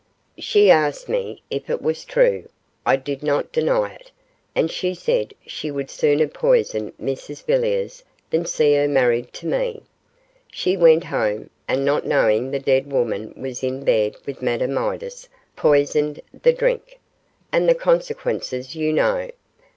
She 0.39 0.71
asked 0.71 1.09
me 1.09 1.43
if 1.51 1.69
it 1.69 1.79
was 1.79 2.03
true. 2.05 2.49
I 2.87 2.95
did 2.95 3.21
not 3.21 3.51
deny 3.51 3.93
it; 3.93 4.09
and 4.55 4.71
she 4.71 4.95
said 4.95 5.35
she 5.45 5.69
would 5.69 5.91
sooner 5.91 6.27
poison 6.27 6.91
Mrs 6.99 7.45
Villiers 7.45 8.03
than 8.31 8.43
see 8.47 8.73
her 8.73 8.87
married 8.87 9.31
to 9.33 9.45
me. 9.45 9.83
She 10.51 10.75
went 10.75 11.03
home, 11.03 11.51
and 11.67 11.85
not 11.85 12.03
knowing 12.03 12.49
the 12.49 12.57
dead 12.57 12.91
woman 12.91 13.35
was 13.37 13.61
in 13.61 13.83
bed 13.85 14.15
with 14.25 14.41
Madame 14.41 14.73
Midas, 14.73 15.29
poisoned 15.55 16.19
the 16.41 16.51
drink, 16.51 16.97
and 17.51 17.69
the 17.69 17.75
consequences 17.75 18.73
you 18.73 18.91
know. 18.91 19.29